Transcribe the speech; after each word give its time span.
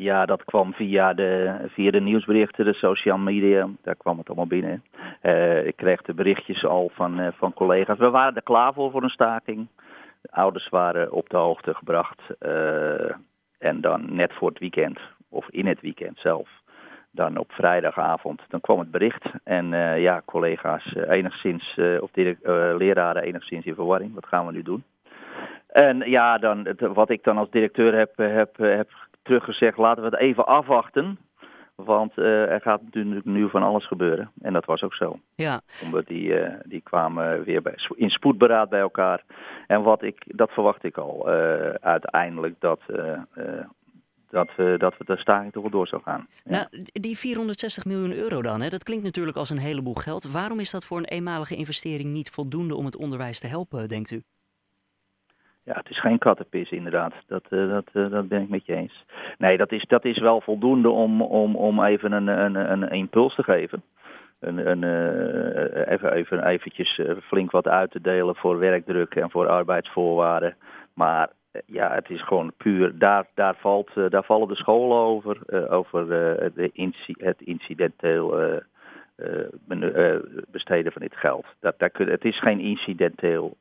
Ja, 0.00 0.26
dat 0.26 0.44
kwam 0.44 0.72
via 0.72 1.14
de, 1.14 1.54
via 1.68 1.90
de 1.90 2.00
nieuwsberichten, 2.00 2.64
de 2.64 2.74
social 2.74 3.18
media. 3.18 3.68
Daar 3.82 3.96
kwam 3.96 4.18
het 4.18 4.26
allemaal 4.26 4.46
binnen. 4.46 4.84
Uh, 5.22 5.66
ik 5.66 5.76
kreeg 5.76 6.02
de 6.02 6.14
berichtjes 6.14 6.64
al 6.64 6.90
van, 6.94 7.20
uh, 7.20 7.28
van 7.32 7.52
collega's. 7.52 7.98
We 7.98 8.10
waren 8.10 8.34
er 8.34 8.42
klaar 8.42 8.72
voor 8.72 8.90
voor 8.90 9.02
een 9.02 9.08
staking. 9.08 9.68
De 10.22 10.30
ouders 10.30 10.68
waren 10.68 11.12
op 11.12 11.28
de 11.28 11.36
hoogte 11.36 11.74
gebracht. 11.74 12.20
Uh, 12.40 13.10
en 13.58 13.80
dan 13.80 14.14
net 14.14 14.32
voor 14.32 14.48
het 14.48 14.58
weekend, 14.58 14.98
of 15.28 15.48
in 15.48 15.66
het 15.66 15.80
weekend 15.80 16.18
zelf, 16.18 16.48
dan 17.10 17.36
op 17.36 17.52
vrijdagavond, 17.52 18.42
dan 18.48 18.60
kwam 18.60 18.78
het 18.78 18.90
bericht. 18.90 19.24
En 19.44 19.68
ja, 20.00 20.22
collega's 20.24 20.94
enigszins, 20.94 21.78
of 22.00 22.10
leraren 22.76 23.22
enigszins 23.22 23.64
in 23.64 23.74
verwarring. 23.74 24.14
Wat 24.14 24.26
gaan 24.26 24.46
we 24.46 24.52
nu 24.52 24.62
doen? 24.62 24.84
En 25.66 25.98
ja, 26.10 26.38
dan, 26.38 26.76
wat 26.78 27.10
ik 27.10 27.24
dan 27.24 27.38
als 27.38 27.50
directeur 27.50 27.94
heb, 27.94 28.16
heb, 28.16 28.56
heb 28.56 28.88
teruggezegd, 29.22 29.76
laten 29.76 30.02
we 30.02 30.08
het 30.08 30.18
even 30.18 30.46
afwachten. 30.46 31.18
Want 31.74 32.18
uh, 32.18 32.50
er 32.50 32.60
gaat 32.60 32.82
natuurlijk 32.82 33.24
nu 33.24 33.48
van 33.48 33.62
alles 33.62 33.86
gebeuren. 33.86 34.30
En 34.40 34.52
dat 34.52 34.64
was 34.64 34.82
ook 34.82 34.94
zo. 34.94 35.18
Ja. 35.34 35.60
Omdat 35.84 36.06
die, 36.06 36.24
uh, 36.24 36.54
die 36.64 36.80
kwamen 36.80 37.44
weer 37.44 37.62
bij, 37.62 37.74
in 37.94 38.10
spoedberaad 38.10 38.68
bij 38.68 38.80
elkaar. 38.80 39.24
En 39.66 39.82
wat 39.82 40.02
ik, 40.02 40.22
dat 40.26 40.50
verwacht 40.50 40.84
ik 40.84 40.96
al 40.96 41.28
uh, 41.28 41.70
uiteindelijk 41.70 42.54
dat, 42.58 42.80
dat, 44.30 44.48
we, 44.56 44.74
dat 44.78 44.94
we 44.98 45.04
de 45.04 45.16
staking 45.16 45.52
toch 45.52 45.62
wel 45.62 45.70
door 45.70 45.86
zou 45.86 46.02
gaan. 46.02 46.28
Ja. 46.44 46.50
Nou, 46.50 46.84
die 46.92 47.18
460 47.18 47.84
miljoen 47.84 48.12
euro 48.12 48.42
dan, 48.42 48.60
hè, 48.60 48.68
dat 48.68 48.82
klinkt 48.82 49.04
natuurlijk 49.04 49.36
als 49.36 49.50
een 49.50 49.58
heleboel 49.58 49.94
geld. 49.94 50.30
Waarom 50.30 50.60
is 50.60 50.70
dat 50.70 50.84
voor 50.84 50.98
een 50.98 51.04
eenmalige 51.04 51.56
investering 51.56 52.12
niet 52.12 52.30
voldoende 52.30 52.76
om 52.76 52.84
het 52.84 52.96
onderwijs 52.96 53.40
te 53.40 53.46
helpen, 53.46 53.88
denkt 53.88 54.10
u? 54.10 54.22
Ja, 55.64 55.74
het 55.76 55.90
is 55.90 56.00
geen 56.00 56.18
kattenpis 56.18 56.70
inderdaad. 56.70 57.12
Dat, 57.26 57.44
uh, 57.50 57.70
dat, 57.70 57.84
uh, 57.92 58.10
dat 58.10 58.28
ben 58.28 58.42
ik 58.42 58.48
met 58.48 58.66
je 58.66 58.74
eens. 58.74 59.04
Nee, 59.38 59.56
dat 59.56 59.72
is, 59.72 59.84
dat 59.88 60.04
is 60.04 60.18
wel 60.18 60.40
voldoende 60.40 60.88
om, 60.88 61.22
om, 61.22 61.56
om 61.56 61.84
even 61.84 62.12
een, 62.12 62.26
een, 62.26 62.54
een 62.54 62.90
impuls 62.90 63.34
te 63.34 63.42
geven. 63.42 63.82
Een, 64.40 64.70
een, 64.70 64.82
uh, 64.82 65.92
even, 65.92 66.12
even 66.12 66.46
eventjes 66.46 67.00
flink 67.22 67.50
wat 67.50 67.68
uit 67.68 67.90
te 67.90 68.00
delen 68.00 68.36
voor 68.36 68.58
werkdruk 68.58 69.14
en 69.14 69.30
voor 69.30 69.48
arbeidsvoorwaarden. 69.48 70.56
Maar 70.94 71.30
ja, 71.66 71.94
het 71.94 72.10
is 72.10 72.22
gewoon 72.22 72.52
puur, 72.56 72.98
daar, 72.98 73.26
daar, 73.34 73.56
valt, 73.56 73.90
daar 74.08 74.24
vallen 74.24 74.48
de 74.48 74.56
scholen 74.56 74.96
over, 74.96 75.70
over 75.70 76.08
de 76.08 76.50
het 77.18 77.40
incidenteel 77.42 78.60
besteden 80.50 80.92
van 80.92 81.02
dit 81.02 81.16
geld. 81.16 81.46
Dat, 81.60 81.78
dat, 81.78 81.90
het 81.92 82.24
is 82.24 82.40
geen 82.40 82.60
incidenteel 82.60 83.56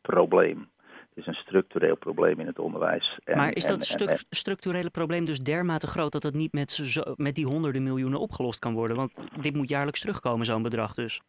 probleem. 0.00 0.68
Het 1.14 1.26
is 1.26 1.26
een 1.26 1.44
structureel 1.44 1.96
probleem 1.96 2.40
in 2.40 2.46
het 2.46 2.58
onderwijs. 2.58 3.18
En, 3.24 3.36
maar 3.36 3.52
is 3.52 3.66
dat 3.66 3.96
en, 4.00 4.08
en, 4.08 4.18
structurele 4.30 4.90
probleem 4.90 5.24
dus 5.24 5.38
dermate 5.38 5.86
groot 5.86 6.12
dat 6.12 6.22
het 6.22 6.34
niet 6.34 6.52
met, 6.52 6.70
zo, 6.70 7.02
met 7.16 7.34
die 7.34 7.46
honderden 7.46 7.82
miljoenen 7.82 8.20
opgelost 8.20 8.58
kan 8.58 8.74
worden? 8.74 8.96
Want 8.96 9.12
dit 9.40 9.54
moet 9.54 9.68
jaarlijks 9.68 10.00
terugkomen, 10.00 10.46
zo'n 10.46 10.62
bedrag 10.62 10.94
dus. 10.94 11.20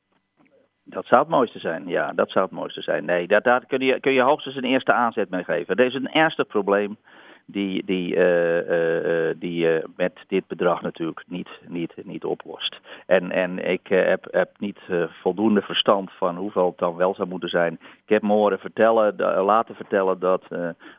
Dat 0.84 1.06
zou 1.06 1.22
het 1.22 1.30
mooiste 1.30 1.60
zijn, 1.60 1.88
ja, 1.88 2.12
dat 2.14 2.30
zou 2.30 2.46
het 2.46 2.54
mooiste 2.54 2.82
zijn. 2.82 3.06
Nee, 3.06 3.28
daar, 3.28 3.42
daar 3.42 3.66
kun, 3.66 3.80
je, 3.80 4.00
kun 4.00 4.14
je 4.14 4.22
hoogstens 4.22 4.56
een 4.56 4.64
eerste 4.64 4.94
aanzet 4.94 5.30
mee 5.30 5.44
geven. 5.44 5.76
Er 5.76 5.86
is 5.86 5.94
een 5.94 6.12
ernstig 6.12 6.48
probleem 6.48 6.98
die, 7.46 7.86
die, 7.86 8.16
uh, 8.16 8.58
uh, 8.58 9.36
die 9.40 9.56
je 9.60 9.84
met 9.96 10.20
dit 10.28 10.48
bedrag 10.48 10.82
natuurlijk 10.82 11.24
niet, 11.28 11.50
niet, 11.68 11.94
niet 12.04 12.24
oplost. 12.24 12.80
En, 13.06 13.32
en 13.32 13.70
ik 13.70 13.88
heb, 13.88 14.28
heb 14.32 14.50
niet 14.58 14.80
voldoende 15.22 15.62
verstand 15.62 16.12
van 16.12 16.36
hoeveel 16.36 16.66
het 16.66 16.78
dan 16.78 16.96
wel 16.96 17.16
zou 17.16 17.28
moeten 17.28 17.50
zijn. 17.50 17.74
Ik 17.74 18.10
heb 18.10 18.22
me 18.22 18.34
horen 18.34 18.60
vertellen, 18.60 19.16
laten 19.46 19.76
vertellen 19.76 20.20
dat 20.20 20.44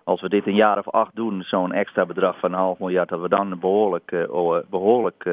als 0.04 0.20
we 0.20 0.28
dit 0.28 0.46
een 0.46 0.54
jaar 0.54 0.78
of 0.78 0.88
acht 0.88 1.16
doen, 1.16 1.42
zo'n 1.42 1.72
extra 1.72 2.06
bedrag 2.06 2.38
van 2.38 2.52
een 2.52 2.58
half 2.58 2.78
miljard, 2.78 3.08
dat 3.08 3.20
we 3.20 3.28
dan 3.28 3.58
behoorlijk, 3.58 4.26
behoorlijk 4.70 5.28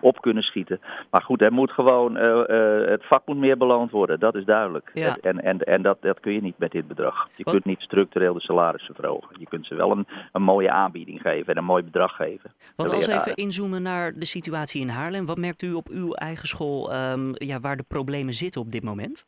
op 0.00 0.20
kunnen 0.20 0.42
schieten. 0.42 0.80
Maar 1.10 1.22
goed, 1.22 1.42
er 1.42 1.52
moet 1.52 1.70
gewoon, 1.70 2.14
het 2.14 3.04
vak 3.04 3.26
moet 3.26 3.36
meer 3.36 3.56
beloond 3.56 3.90
worden, 3.90 4.20
dat 4.20 4.34
is 4.34 4.44
duidelijk. 4.44 4.90
Ja. 4.94 5.16
En, 5.20 5.42
en, 5.42 5.58
en 5.58 5.82
dat, 5.82 5.96
dat 6.00 6.20
kun 6.20 6.32
je 6.32 6.42
niet 6.42 6.58
met 6.58 6.70
dit 6.72 6.88
bedrag. 6.88 7.28
Je 7.36 7.44
Wat? 7.44 7.52
kunt 7.52 7.64
niet 7.64 7.80
structureel 7.80 8.34
de 8.34 8.40
salarissen 8.40 8.94
verhogen. 8.94 9.36
Je 9.38 9.46
kunt 9.46 9.66
ze 9.66 9.74
wel 9.74 9.90
een 9.90 10.06
een 10.32 10.42
mooie 10.42 10.70
aanbieding 10.70 11.20
geven 11.20 11.52
en 11.52 11.58
een 11.58 11.64
mooi 11.64 11.82
bedrag 11.82 12.16
geven. 12.16 12.52
Want 12.76 12.92
als 12.92 13.06
we 13.06 13.12
even 13.12 13.34
inzoomen 13.34 13.82
naar 13.82 14.12
de 14.14 14.24
situatie 14.24 14.80
in 14.80 14.88
Haarlem, 14.88 15.26
wat 15.26 15.38
merkt 15.38 15.62
u 15.62 15.72
op 15.72 15.88
uw 15.88 16.12
eigen 16.12 16.48
school 16.48 16.94
um, 16.94 17.32
ja, 17.34 17.60
waar 17.60 17.76
de 17.76 17.84
problemen 17.88 18.34
zitten 18.34 18.60
op 18.60 18.72
dit 18.72 18.82
moment? 18.82 19.26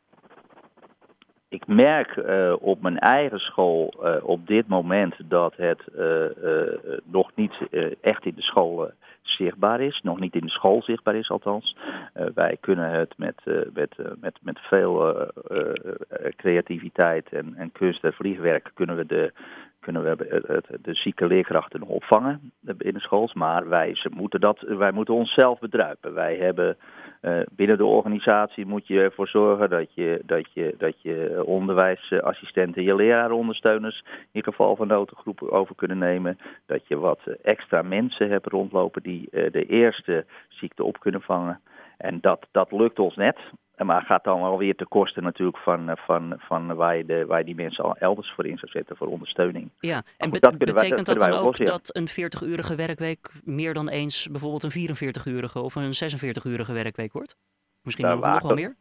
Ik 1.49 1.67
merk 1.67 2.15
uh, 2.15 2.53
op 2.59 2.81
mijn 2.81 2.99
eigen 2.99 3.39
school 3.39 3.93
uh, 4.03 4.15
op 4.21 4.47
dit 4.47 4.67
moment 4.67 5.15
dat 5.25 5.53
het 5.55 5.81
uh, 5.97 6.25
nog 7.03 7.31
niet 7.35 7.53
echt 8.01 8.25
in 8.25 8.33
de 8.35 8.41
scholen 8.41 8.93
zichtbaar 9.21 9.81
is. 9.81 9.99
Nog 10.03 10.19
niet 10.19 10.35
in 10.35 10.41
de 10.41 10.49
school 10.49 10.81
zichtbaar 10.83 11.15
is 11.15 11.29
althans. 11.29 11.75
wij 12.33 12.57
kunnen 12.59 12.89
het 12.89 13.13
met, 13.17 13.41
met, 13.73 13.95
met, 14.19 14.37
met 14.41 14.59
veel 14.59 15.27
creativiteit 16.35 17.29
en, 17.29 17.53
en 17.55 17.71
kunst 17.71 18.03
en 18.03 18.13
vliegwerk 18.13 18.71
kunnen 18.73 18.95
we 18.95 19.05
de, 19.05 19.33
kunnen 19.87 20.03
we 20.03 20.15
de, 20.15 20.79
de 20.81 20.93
zieke 20.93 21.27
leerkrachten 21.27 21.79
nog 21.79 21.89
opvangen 21.89 22.51
in 22.77 22.93
de 22.93 22.99
schools. 22.99 23.33
Maar 23.33 23.69
wij, 23.69 23.97
moeten 24.09 24.39
dat, 24.39 24.59
wij 24.59 24.91
moeten 24.91 25.13
onszelf 25.13 25.59
bedruipen. 25.59 26.13
Wij 26.13 26.35
hebben 26.35 26.77
uh, 27.21 27.39
binnen 27.51 27.77
de 27.77 27.85
organisatie 27.85 28.65
moet 28.65 28.87
je 28.87 28.99
ervoor 29.01 29.27
zorgen 29.27 29.69
dat 29.69 29.93
je, 29.93 30.21
dat 30.25 30.53
je, 30.53 30.75
dat 30.77 31.01
je 31.01 31.43
onderwijsassistenten, 31.45 32.83
je 32.83 32.95
lerarenondersteuners 32.95 34.03
in 34.31 34.43
geval 34.43 34.75
van 34.75 34.87
noodgroepen 34.87 35.51
over 35.51 35.75
kunnen 35.75 35.97
nemen. 35.97 36.37
Dat 36.65 36.87
je 36.87 36.97
wat 36.97 37.19
extra 37.41 37.81
mensen 37.81 38.29
hebt 38.29 38.47
rondlopen 38.47 39.03
die 39.03 39.29
de 39.31 39.65
eerste 39.65 40.25
ziekte 40.47 40.83
op 40.83 40.99
kunnen 40.99 41.21
vangen. 41.21 41.59
En 41.97 42.17
dat, 42.21 42.47
dat 42.51 42.71
lukt 42.71 42.99
ons 42.99 43.15
net. 43.15 43.37
Maar 43.77 44.01
gaat 44.01 44.23
dan 44.23 44.41
alweer 44.41 44.75
te 44.75 44.85
kosten 44.85 45.23
natuurlijk 45.23 45.57
van, 45.57 45.97
van, 45.97 46.35
van 46.37 46.75
waar, 46.75 46.97
je 46.97 47.05
de, 47.05 47.25
waar 47.25 47.39
je 47.39 47.45
die 47.45 47.55
mensen 47.55 47.83
al 47.83 47.95
elders 47.95 48.31
voor 48.31 48.45
in 48.45 48.57
zou 48.57 48.71
zetten 48.71 48.97
voor 48.97 49.07
ondersteuning. 49.07 49.69
Ja, 49.79 50.03
en 50.17 50.29
goed, 50.29 50.41
dat 50.41 50.57
betekent 50.57 50.79
wij, 50.89 51.03
dat, 51.03 51.05
dat 51.05 51.19
dan 51.19 51.39
ook 51.39 51.65
dat 51.65 51.95
een 51.95 52.09
40-urige 52.09 52.75
werkweek 52.75 53.31
meer 53.43 53.73
dan 53.73 53.89
eens 53.89 54.27
bijvoorbeeld 54.31 54.63
een 54.63 54.95
44-urige 54.95 55.59
of 55.59 55.75
een 55.75 55.93
46-urige 55.93 56.73
werkweek 56.73 57.13
wordt? 57.13 57.37
Misschien 57.83 58.07
nog, 58.07 58.19
nog 58.19 58.41
wel 58.41 58.53
meer? 58.53 58.75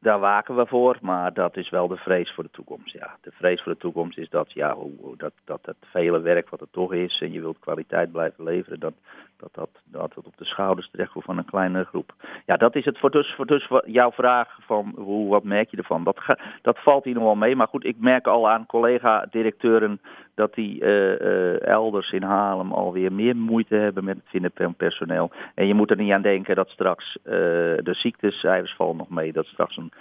Daar 0.00 0.18
waken 0.18 0.56
we 0.56 0.66
voor, 0.66 0.98
maar 1.00 1.32
dat 1.32 1.56
is 1.56 1.70
wel 1.70 1.88
de 1.88 1.96
vrees 1.96 2.32
voor 2.34 2.44
de 2.44 2.50
toekomst. 2.50 2.92
Ja, 2.92 3.16
de 3.20 3.30
vrees 3.32 3.62
voor 3.62 3.72
de 3.72 3.78
toekomst 3.78 4.18
is 4.18 4.28
dat, 4.28 4.52
ja, 4.52 4.74
hoe, 4.74 5.16
dat, 5.16 5.32
dat 5.44 5.60
het 5.62 5.76
vele 5.80 6.20
werk 6.20 6.48
wat 6.48 6.60
er 6.60 6.70
toch 6.70 6.92
is 6.92 7.20
en 7.20 7.32
je 7.32 7.40
wilt 7.40 7.58
kwaliteit 7.58 8.12
blijven 8.12 8.44
leveren, 8.44 8.80
dat, 8.80 8.94
dat, 9.38 9.54
dat, 9.54 9.70
dat 9.84 10.14
het 10.14 10.26
op 10.26 10.36
de 10.36 10.44
schouders 10.44 10.90
terecht 10.90 11.12
van 11.14 11.38
een 11.38 11.44
kleinere 11.44 11.84
groep. 11.84 12.12
Ja, 12.46 12.56
dat 12.56 12.76
is 12.76 12.84
het 12.84 12.98
voor 12.98 13.10
dus, 13.10 13.34
voor 13.34 13.46
dus 13.46 13.68
jouw 13.84 14.12
vraag 14.12 14.58
van 14.60 14.92
hoe, 14.96 15.28
wat 15.28 15.44
merk 15.44 15.70
je 15.70 15.76
ervan? 15.76 16.04
Dat, 16.04 16.16
dat 16.62 16.78
valt 16.78 17.04
hier 17.04 17.14
nog 17.14 17.22
wel 17.22 17.34
mee, 17.34 17.56
maar 17.56 17.68
goed, 17.68 17.84
ik 17.84 17.96
merk 17.98 18.26
al 18.26 18.50
aan 18.50 18.66
collega-directeuren 18.66 20.00
dat 20.34 20.54
die 20.54 20.80
uh, 20.80 21.20
uh, 21.20 21.66
elders 21.66 22.12
in 22.12 22.22
Haarlem 22.22 22.72
alweer 22.72 23.12
meer 23.12 23.36
moeite 23.36 23.74
hebben 23.74 24.04
met 24.04 24.16
het 24.16 24.28
vinden 24.28 24.50
van 24.54 24.74
personeel. 24.74 25.30
En 25.54 25.66
je 25.66 25.74
moet 25.74 25.90
er 25.90 25.96
niet 25.96 26.12
aan 26.12 26.22
denken 26.22 26.54
dat 26.54 26.68
straks 26.68 27.18
uh, 27.24 27.32
de 27.32 27.94
ziektecijfers 27.94 28.76
nog 28.78 29.08
mee, 29.08 29.32
dat 29.32 29.46
straks 29.46 29.76
een 29.76 29.92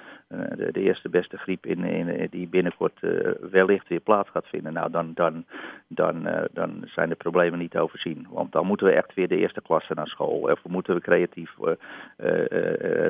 de, 0.56 0.72
de, 0.72 0.80
eerste 0.80 1.10
beste 1.10 1.38
griep 1.38 1.66
in, 1.66 1.84
in, 1.84 2.28
die 2.30 2.48
binnenkort 2.48 2.98
uh, 3.02 3.32
wellicht 3.52 3.88
weer 3.88 4.00
plaats 4.00 4.30
gaat 4.30 4.48
vinden. 4.48 4.74
Nou, 4.74 4.92
dan, 4.92 5.12
dan, 5.14 5.46
dan, 5.88 6.28
dan 6.54 6.84
zijn 6.86 7.10
de 7.10 7.16
problemen 7.16 7.60
niet 7.60 7.78
overzien. 7.78 8.28
Want 8.30 8.52
dan 8.52 8.66
moeten 8.66 8.88
we 8.88 8.94
echt 8.94 9.14
weer 9.14 9.28
de 9.28 9.38
eerste 9.38 9.62
klasse 9.62 9.94
naar 9.94 10.08
school. 10.08 10.40
Of 10.40 10.60
moeten 10.68 10.96
we 10.96 11.02
creatief 11.02 11.52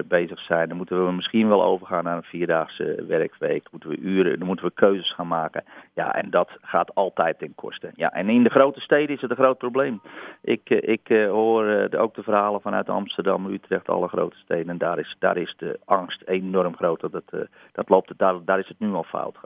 bezig 0.05 0.39
zijn. 0.39 0.67
Dan 0.67 0.77
moeten 0.77 1.05
we 1.05 1.11
misschien 1.11 1.47
wel 1.47 1.63
overgaan 1.63 2.03
naar 2.03 2.17
een 2.17 2.23
vierdaagse 2.23 3.03
werkweek. 3.07 3.67
Moeten 3.71 3.89
we 3.89 3.97
uren, 3.97 4.39
dan 4.39 4.47
moeten 4.47 4.65
we 4.65 4.71
keuzes 4.73 5.13
gaan 5.13 5.27
maken. 5.27 5.63
Ja, 5.93 6.15
en 6.15 6.29
dat 6.29 6.49
gaat 6.61 6.95
altijd 6.95 7.39
ten 7.39 7.55
koste. 7.55 7.91
Ja, 7.95 8.11
en 8.11 8.29
in 8.29 8.43
de 8.43 8.49
grote 8.49 8.79
steden 8.79 9.15
is 9.15 9.21
het 9.21 9.29
een 9.29 9.35
groot 9.35 9.57
probleem. 9.57 10.01
Ik, 10.41 10.69
ik 10.69 11.07
hoor 11.07 11.87
ook 11.97 12.15
de 12.15 12.23
verhalen 12.23 12.61
vanuit 12.61 12.89
Amsterdam, 12.89 13.45
Utrecht, 13.45 13.89
alle 13.89 14.07
grote 14.07 14.37
steden. 14.37 14.69
En 14.69 14.77
daar 14.77 14.99
is, 14.99 15.15
daar 15.19 15.37
is 15.37 15.55
de 15.57 15.79
angst 15.85 16.21
enorm 16.25 16.75
groot 16.75 17.03
het, 17.15 17.39
uh, 17.39 17.41
dat 17.71 17.89
loopt, 17.89 18.17
daar, 18.17 18.45
daar 18.45 18.59
is 18.59 18.67
het 18.67 18.79
nu 18.79 18.93
al 18.93 19.03
fout. 19.03 19.37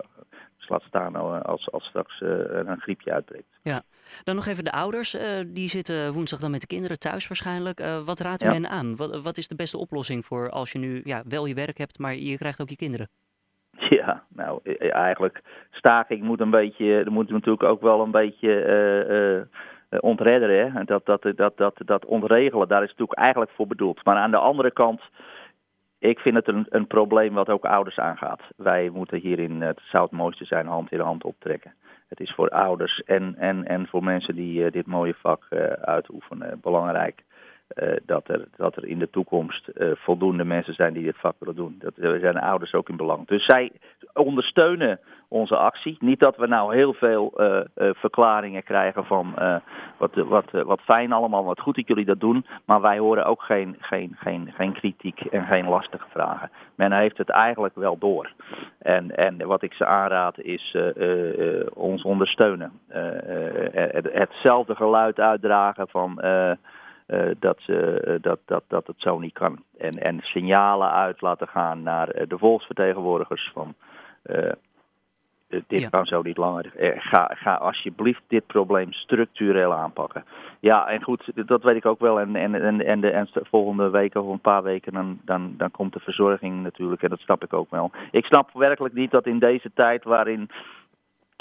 Dus 0.58 0.70
laat 0.70 0.82
staan 0.82 1.12
nou, 1.12 1.42
als, 1.42 1.72
als 1.72 1.84
straks 1.84 2.22
uh, 2.22 2.30
een 2.50 2.80
griepje 2.80 3.14
uitbreekt. 3.14 3.60
Ja, 3.62 3.82
dan 4.24 4.36
nog 4.36 4.46
even 4.46 4.64
de 4.64 4.72
ouders. 4.72 5.18
Die 5.48 5.70
zitten 5.70 6.14
woensdag 6.14 6.40
dan 6.40 6.52
met 6.52 6.62
de 6.62 6.68
kinderen 6.68 7.00
thuis 7.00 7.28
waarschijnlijk. 7.28 7.80
wat 8.06 8.20
raadt 8.20 8.44
u 8.44 8.48
ja. 8.48 8.54
hen 8.54 8.70
aan? 8.70 8.96
Wat, 8.96 9.24
wat 9.24 9.38
is 9.38 9.48
de 9.48 9.56
beste 9.56 9.78
oplossing 9.78 10.26
voor 10.26 10.50
als 10.50 10.72
je 10.72 10.80
nu 10.80 11.02
ja, 11.04 11.24
wel 11.28 11.46
je 11.46 11.54
werk 11.54 11.78
hebt, 11.78 12.00
maar 12.00 12.16
je 12.16 12.38
krijgt 12.38 12.62
ook 12.62 12.70
je 12.70 12.76
kinderen? 12.76 13.10
Ja, 13.90 14.24
nou 14.28 14.60
eigenlijk 14.90 15.42
staking 15.72 16.24
moet 16.24 16.40
een 16.40 16.50
beetje, 16.50 17.04
er 17.04 17.12
moet 17.12 17.30
natuurlijk 17.30 17.64
ook 17.64 17.82
wel 17.82 18.02
een 18.02 18.12
beetje 18.12 19.48
uh, 19.90 20.02
ontredderen. 20.02 20.72
Hè? 20.72 20.84
Dat, 20.84 21.06
dat, 21.06 21.22
dat, 21.36 21.58
dat, 21.58 21.76
dat 21.86 22.06
ontregelen, 22.06 22.68
daar 22.68 22.84
is 22.84 22.90
het 22.90 22.98
natuurlijk 22.98 23.20
eigenlijk 23.20 23.52
voor 23.52 23.68
bedoeld. 23.68 24.04
Maar 24.06 24.16
aan 24.16 24.32
de 24.32 24.38
andere 24.38 24.72
kant 24.72 25.02
ik 26.00 26.20
vind 26.20 26.36
het 26.36 26.48
een, 26.48 26.66
een 26.70 26.88
probleem 26.88 27.34
wat 27.34 27.50
ook 27.50 27.66
ouders 27.66 28.00
aangaat. 28.00 28.42
Wij 28.56 28.90
moeten 28.90 29.20
hierin, 29.20 29.62
het 29.62 29.80
zou 29.84 30.04
het 30.04 30.12
mooiste 30.12 30.46
zijn, 30.46 30.68
hand 30.68 30.92
in 30.92 31.00
hand 31.00 31.24
optrekken. 31.24 31.74
het 32.08 32.20
is 32.20 32.34
voor 32.34 32.50
ouders 32.50 33.02
en, 33.06 33.36
en, 33.38 33.66
en 33.66 33.88
voor 33.88 34.04
mensen 34.04 34.36
die 34.36 34.72
dit 34.72 34.86
mooie 34.86 35.14
vak 35.14 35.46
uitoefenen 35.82 36.60
belangrijk. 36.62 37.24
Dat, 38.06 38.28
er, 38.28 38.48
dat 38.56 38.76
er 38.76 38.86
in 38.86 39.00
de 39.00 39.10
toekomst 39.10 39.70
voldoende 39.94 40.44
mensen 40.44 40.74
zijn 40.74 40.94
die 40.94 41.04
dit 41.04 41.18
vak 41.18 41.36
willen 41.40 41.56
doen. 41.56 41.76
Dat, 41.80 41.94
zijn 41.96 42.40
ouders 42.40 42.74
ook 42.74 42.90
in 42.90 42.98
belang. 42.98 43.28
Dus 43.28 43.46
zij 43.46 43.72
ondersteunen 44.14 45.00
onze 45.28 45.56
actie. 45.56 45.98
Niet 46.00 46.20
dat 46.20 46.38
we 46.38 46.48
nou 46.48 46.76
heel 46.76 46.94
veel 46.94 47.34
uh, 47.38 47.60
verklaringen 47.76 48.64
krijgen 48.64 49.06
van 49.06 49.34
wat, 49.98 50.16
wat, 50.16 50.52
wat 50.52 50.82
fijn 50.82 51.12
allemaal, 51.12 51.44
wat 51.46 51.60
goed 51.60 51.76
dat 51.76 51.88
jullie 51.88 52.06
dat 52.06 52.20
doen. 52.20 52.46
Maar 52.66 52.82
wij 52.82 52.98
horen 52.98 53.26
ook 53.26 53.42
geen, 53.42 53.76
geen, 53.80 54.16
geen, 54.20 54.54
geen 54.56 54.74
kritiek 54.74 55.20
en 55.20 55.46
geen 55.46 55.68
lastige 55.68 56.08
vragen. 56.10 56.52
Men 56.76 56.92
heeft 56.92 57.18
het 57.18 57.30
eigenlijk 57.30 57.76
wel 57.76 57.98
door. 57.98 58.32
En, 58.80 59.16
en 59.16 59.48
wat 59.48 59.62
ik 59.62 59.74
ze 59.74 59.86
aanraad 59.86 60.40
is 60.40 60.78
ons 61.74 62.04
ondersteunen. 62.04 62.72
hetzelfde 64.12 64.76
geluid 64.76 65.20
uitdragen 65.20 65.88
van... 65.88 66.22
dat, 67.40 67.58
ze, 67.60 68.18
dat, 68.22 68.40
dat, 68.46 68.64
dat 68.68 68.88
het 68.88 68.96
zo 68.98 69.20
niet 69.20 69.34
kan. 69.34 69.64
En, 69.78 69.92
en 69.92 70.20
signalen 70.22 70.92
uit 70.92 71.22
laten 71.22 71.48
gaan 71.48 71.84
naar 71.84 72.28
de 72.28 72.38
volksvertegenwoordigers 72.38 73.52
van 73.54 73.76
eh, 75.50 75.62
dit 75.68 75.90
kan 75.90 76.06
zo 76.06 76.22
niet 76.22 76.38
langer. 76.38 76.76
Eh, 76.76 76.96
ga, 76.98 77.32
ga 77.36 77.54
alsjeblieft 77.54 78.22
dit 78.28 78.46
probleem 78.48 78.94
structureel 78.94 79.74
aanpakken. 79.74 80.26
Ja, 80.60 80.88
en 80.88 81.04
goed, 81.04 81.32
dat 81.48 81.64
weet 81.64 81.76
ik 81.76 81.86
ook 81.86 82.00
wel. 82.00 82.20
En, 82.20 82.36
en, 82.36 82.56
en, 82.56 82.86
en, 82.86 83.00
de, 83.00 83.10
en 83.10 83.30
volgende 83.34 83.90
week 83.90 84.16
of 84.16 84.28
een 84.28 84.40
paar 84.40 84.64
weken, 84.64 84.94
dan, 84.94 85.20
dan, 85.26 85.54
dan 85.58 85.72
komt 85.72 85.94
de 85.94 86.00
verzorging 86.00 86.64
natuurlijk. 86.64 87.04
En 87.04 87.10
dat 87.10 87.20
snap 87.20 87.44
ik 87.44 87.54
ook 87.54 87.70
wel. 87.70 87.92
Ik 88.12 88.26
snap 88.26 88.50
werkelijk 88.54 88.94
niet 88.94 89.12
dat 89.12 89.26
in 89.26 89.40
deze 89.40 89.72
tijd 89.74 90.04
waarin 90.04 90.50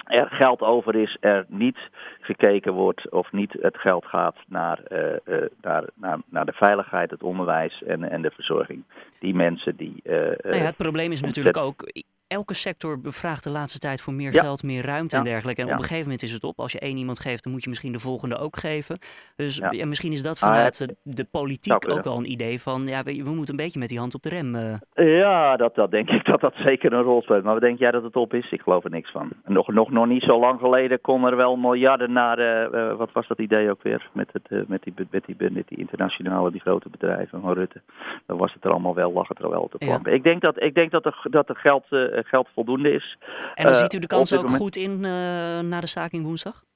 er 0.09 0.27
geld 0.31 0.61
over 0.61 0.95
is, 0.95 1.17
er 1.21 1.45
niet 1.49 1.79
gekeken 2.21 2.73
wordt 2.73 3.11
of 3.11 3.33
niet 3.33 3.53
het 3.61 3.79
geld 3.79 4.05
gaat 4.05 4.37
naar, 4.47 4.81
uh, 4.93 5.43
naar, 5.61 5.85
naar, 5.95 6.19
naar 6.27 6.47
de 6.47 6.53
veiligheid, 6.53 7.11
het 7.11 7.23
onderwijs 7.23 7.83
en, 7.83 8.11
en 8.11 8.23
de 8.23 8.31
verzorging. 8.31 8.83
Die 9.19 9.35
mensen 9.35 9.77
die. 9.77 10.01
Uh, 10.05 10.15
nou 10.15 10.57
ja, 10.57 10.65
het 10.65 10.77
probleem 10.77 11.13
is 11.13 11.21
natuurlijk 11.21 11.57
ook 11.57 11.85
elke 12.29 12.55
sector 12.55 13.01
bevraagt 13.01 13.45
de 13.45 13.51
laatste 13.51 13.79
tijd 13.79 14.03
voor 14.03 14.13
meer 14.13 14.33
geld, 14.33 14.63
meer 14.63 14.85
ruimte 14.85 15.17
en 15.17 15.25
dergelijke. 15.25 15.61
En 15.61 15.67
op 15.67 15.73
een 15.73 15.81
gegeven 15.81 16.03
moment 16.03 16.23
is 16.23 16.33
het 16.33 16.45
op. 16.45 16.59
Als 16.59 16.73
je 16.73 16.79
één 16.79 16.97
iemand 16.97 17.21
geeft, 17.21 17.43
dan 17.43 17.53
moet 17.53 17.63
je 17.63 17.69
misschien 17.69 17.93
de 17.93 17.99
volgende 17.99 18.39
ook 18.39 18.57
geven. 18.57 18.99
Dus 19.37 19.61
misschien 19.71 20.13
is 20.13 20.23
dat 20.23 20.39
vanuit 20.39 20.81
ah, 20.81 21.15
de 21.15 21.25
politiek 21.31 21.91
ook 21.91 22.07
al 22.07 22.19
een 22.19 22.31
idee 22.31 22.61
van, 22.61 22.87
ja, 22.87 23.03
we, 23.03 23.23
we, 23.23 23.31
moeten 23.31 23.55
een 23.55 23.65
beetje 23.65 23.79
met 23.79 23.89
die 23.89 23.99
hand 23.99 24.15
op 24.15 24.23
de 24.23 24.29
rem. 24.29 24.55
Uh. 24.55 24.75
Ja, 24.95 25.57
dat, 25.57 25.75
dat 25.75 25.91
denk 25.91 26.09
ik 26.09 26.25
dat 26.31 26.41
dat 26.41 26.55
zeker 26.55 26.93
een 26.93 27.03
rol 27.03 27.23
speelt. 27.23 27.43
Maar 27.43 27.53
wat 27.53 27.63
denk 27.63 27.79
jij 27.79 27.91
dat 27.91 28.03
het 28.03 28.17
op 28.17 28.35
is? 28.35 28.51
Ik 28.51 28.61
geloof 28.61 28.85
er 28.85 28.91
niks 28.91 29.11
van. 29.11 29.31
Nog, 29.45 29.69
nog, 29.69 29.91
nog 29.91 30.07
niet 30.07 30.23
zo 30.23 30.41
lang 30.41 30.61
geleden 30.61 31.01
kon 31.01 31.25
er 31.25 31.37
wel 31.37 31.57
miljarden 31.57 32.13
naar, 32.13 32.39
uh, 32.75 32.97
wat 32.97 33.13
was 33.13 33.27
dat 33.27 33.39
idee 33.39 33.71
ook 33.71 33.83
weer? 33.83 34.09
Met, 34.13 34.29
het, 34.33 34.69
met, 34.69 34.83
die, 34.83 34.95
met, 35.11 35.25
die, 35.27 35.37
met 35.51 35.69
die 35.69 35.79
internationale, 35.79 36.51
die 36.51 36.61
grote 36.61 36.89
bedrijven 36.89 37.41
van 37.41 37.53
Rutte. 37.53 37.81
Dan 38.27 38.39
was 38.39 38.53
het 38.53 38.65
er 38.65 38.71
allemaal 38.71 38.95
wel, 38.95 39.13
lag 39.13 39.29
het 39.29 39.39
er 39.39 39.51
wel 39.51 39.63
op 39.63 39.73
de 39.73 39.79
plank. 39.79 40.07
Ik 40.07 40.23
denk 40.23 40.41
dat, 40.41 40.63
ik 40.63 40.75
denk 40.75 40.91
dat 40.91 41.07
er, 41.07 41.21
dat 41.31 41.49
er 41.49 41.57
geld 41.57 41.85
eh, 41.91 42.18
geld 42.25 42.49
voldoende 42.55 42.93
is. 42.93 43.17
En 43.55 43.65
dan 43.65 43.75
ziet 43.75 43.95
u 43.95 43.99
de 43.99 44.07
kans 44.07 44.37
ook 44.37 44.51
goed 44.51 44.77
in 44.77 44.91
uh, 44.91 45.61
na 45.61 45.81
de 45.81 45.87
staking 45.87 46.25
woensdag? 46.25 46.67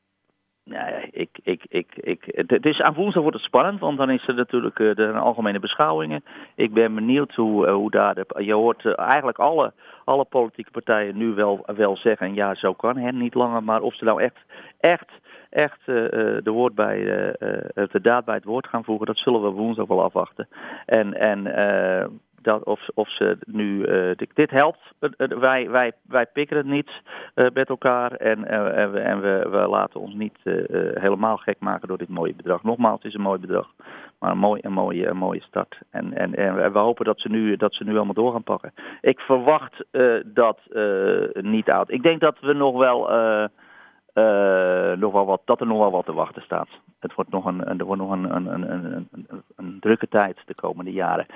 Nee, 0.65 1.09
ik, 1.11 1.39
ik, 1.43 1.63
ik, 1.69 1.97
ik, 1.97 2.25
het 2.47 2.67
is 2.67 2.81
aan 2.81 2.95
woensdag 2.95 3.23
wordt 3.23 3.37
het 3.37 3.47
spannend, 3.47 3.81
want 3.81 3.99
dan 3.99 4.11
is 4.11 4.29
er 4.29 4.35
natuurlijk 4.35 4.79
uh, 4.79 4.95
de 4.95 5.13
algemene 5.13 5.59
beschouwingen. 5.59 6.25
Ik 6.55 6.73
ben 6.73 6.95
benieuwd 6.95 7.35
hoe, 7.35 7.69
hoe 7.69 7.91
daar 7.91 8.15
de, 8.15 8.27
je 8.39 8.53
hoort 8.53 8.95
eigenlijk 8.95 9.39
alle, 9.39 9.73
alle 10.05 10.25
politieke 10.25 10.71
partijen 10.71 11.17
nu 11.17 11.35
wel, 11.35 11.63
wel 11.77 11.97
zeggen, 11.97 12.35
ja 12.35 12.55
zo 12.55 12.73
kan 12.73 12.97
het 12.97 13.15
niet 13.15 13.35
langer, 13.35 13.63
maar 13.63 13.81
of 13.81 13.97
ze 13.97 14.05
nou 14.05 14.23
echt, 14.23 14.39
echt, 14.81 15.11
echt 15.51 15.81
de, 15.87 16.51
woord 16.51 16.75
bij, 16.75 17.05
de 17.75 18.01
daad 18.03 18.25
bij 18.25 18.35
het 18.35 18.45
woord 18.45 18.67
gaan 18.67 18.85
voegen, 18.85 19.07
dat 19.07 19.19
zullen 19.19 19.43
we 19.43 19.49
woensdag 19.49 19.87
wel 19.87 20.03
afwachten. 20.03 20.49
En, 20.87 21.15
en 21.15 21.47
dat 22.43 22.65
of, 22.65 22.89
of 22.95 23.11
ze 23.11 23.39
nu. 23.47 23.87
Uh, 23.87 24.17
dit 24.35 24.51
helpt. 24.51 24.81
Uh, 25.01 25.29
wij, 25.39 25.71
wij, 25.71 25.93
wij 26.03 26.27
pikken 26.27 26.57
het 26.57 26.67
niet 26.67 26.91
met 27.35 27.69
elkaar. 27.69 28.13
En, 28.13 28.45
en, 28.45 28.93
we, 28.93 29.01
en 29.01 29.21
we, 29.21 29.47
we 29.51 29.69
laten 29.69 30.01
ons 30.01 30.15
niet 30.15 30.39
helemaal 30.95 31.37
gek 31.37 31.57
maken 31.59 31.89
door 31.89 31.99
dit 31.99 32.09
mooie 32.09 32.35
bedrag. 32.35 32.63
Nogmaals, 32.63 32.97
het 32.97 33.05
is 33.05 33.15
een 33.15 33.21
mooi 33.21 33.41
bedrag. 33.41 33.69
Maar 34.19 34.31
een, 34.31 34.39
mooi, 34.39 34.61
een, 34.65 34.73
mooie, 34.73 35.07
een 35.07 35.17
mooie 35.17 35.43
start. 35.43 35.79
En, 35.91 36.13
en, 36.17 36.35
en 36.35 36.73
we 36.73 36.79
hopen 36.79 37.05
dat 37.05 37.21
ze 37.21 37.29
nu, 37.29 37.57
dat 37.57 37.75
ze 37.75 37.85
nu 37.85 37.97
allemaal 37.97 38.15
door 38.15 38.33
gaan 38.33 38.43
pakken. 38.43 38.73
Ik 39.01 39.21
verwacht 39.21 39.85
dat 40.25 40.59
niet 41.33 41.71
uit. 41.71 41.91
Ik 41.91 42.03
denk 42.03 42.21
dat 42.21 42.41
we 42.41 42.53
nog 42.53 42.79
wel. 42.79 42.99
nog 44.97 45.13
wel 45.13 45.27
wat, 45.27 45.43
dat 45.45 45.61
er 45.61 45.67
nog 45.67 45.79
wel 45.79 45.91
wat 45.91 46.05
te 46.05 46.13
wachten 46.13 46.43
staat 46.43 46.69
het 47.03 47.15
wordt 47.15 47.31
nog 47.31 47.45
een, 47.45 47.79
er 47.79 47.85
wordt 47.85 48.03
nog 48.03 48.11
een, 48.11 48.37
een, 48.37 49.09
een 49.57 49.77
drukke 49.81 50.09
tijd 50.09 50.39
de 50.47 50.55
komende 50.55 50.93
jaren. 50.93 51.27